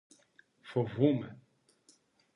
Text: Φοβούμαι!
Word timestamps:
Φοβούμαι! 0.69 1.41